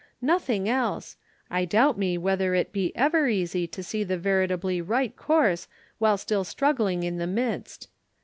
"Nothing 0.23 0.67
else! 0.67 1.15
I 1.51 1.63
doubt 1.63 1.95
me 1.95 2.17
whether 2.17 2.55
it 2.55 2.71
be 2.73 2.91
ever 2.95 3.27
easy 3.27 3.67
to 3.67 3.83
see 3.83 4.03
the 4.03 4.17
veritably 4.17 4.81
right 4.81 5.15
course 5.15 5.67
while 5.99 6.17
still 6.17 6.43
struggling 6.43 7.03
in 7.03 7.17
the 7.17 7.27
midst. 7.27 7.87